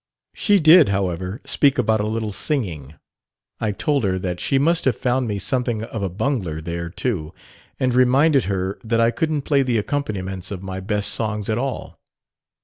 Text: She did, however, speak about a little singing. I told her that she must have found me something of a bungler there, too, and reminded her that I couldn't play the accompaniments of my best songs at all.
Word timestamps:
She 0.33 0.59
did, 0.59 0.89
however, 0.89 1.41
speak 1.45 1.77
about 1.77 1.99
a 2.01 2.07
little 2.07 2.31
singing. 2.31 2.95
I 3.59 3.71
told 3.71 4.03
her 4.03 4.17
that 4.17 4.39
she 4.39 4.57
must 4.57 4.85
have 4.85 4.95
found 4.97 5.27
me 5.27 5.37
something 5.37 5.83
of 5.83 6.01
a 6.01 6.09
bungler 6.09 6.59
there, 6.59 6.89
too, 6.89 7.35
and 7.79 7.93
reminded 7.93 8.45
her 8.45 8.79
that 8.83 8.99
I 8.99 9.11
couldn't 9.11 9.43
play 9.43 9.61
the 9.61 9.77
accompaniments 9.77 10.49
of 10.49 10.63
my 10.63 10.79
best 10.79 11.13
songs 11.13 11.49
at 11.49 11.59
all. 11.59 11.99